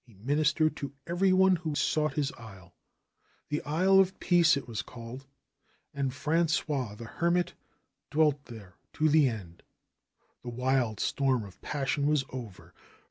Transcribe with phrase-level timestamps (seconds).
[0.00, 2.72] He ministered to every one who sought his isle.
[3.50, 5.26] The Isle of Peace it was called.
[5.92, 7.52] And Frangois the Hermit
[8.10, 9.62] dwelt there to the end.
[10.40, 12.72] The wild storm of passion was over.